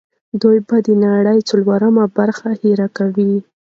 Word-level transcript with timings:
دوی 0.41 0.57
به 0.67 0.77
د 0.87 0.89
نړۍ 1.05 1.39
څلورمه 1.49 2.05
برخه 2.17 2.49
هېر 2.61 2.79
کوي. 2.97 3.33